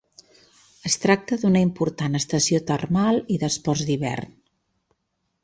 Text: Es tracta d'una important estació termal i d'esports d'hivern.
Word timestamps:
Es 0.89 0.95
tracta 1.03 1.37
d'una 1.43 1.61
important 1.65 2.21
estació 2.21 2.61
termal 2.73 3.21
i 3.37 3.39
d'esports 3.45 3.85
d'hivern. 3.91 4.35